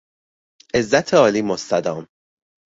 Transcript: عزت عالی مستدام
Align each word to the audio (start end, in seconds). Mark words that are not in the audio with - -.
عزت 0.75 1.13
عالی 1.13 1.41
مستدام 1.41 2.07